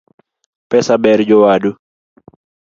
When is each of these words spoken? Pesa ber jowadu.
Pesa 0.69 0.95
ber 1.03 1.19
jowadu. 1.29 1.71